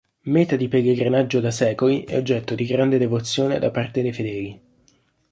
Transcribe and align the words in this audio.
Meta 0.23 0.55
di 0.55 0.67
pellegrinaggio 0.67 1.39
da 1.39 1.51
secoli, 1.51 2.05
è 2.05 2.17
oggetto 2.17 2.55
di 2.55 2.65
grande 2.65 2.97
devozione 2.97 3.59
da 3.59 3.69
parte 3.69 4.01
dei 4.01 4.11
fedeli. 4.11 4.61